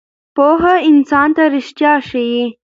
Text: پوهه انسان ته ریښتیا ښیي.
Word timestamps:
پوهه 0.35 0.75
انسان 0.89 1.29
ته 1.35 1.43
ریښتیا 1.53 1.93
ښیي. 2.07 2.43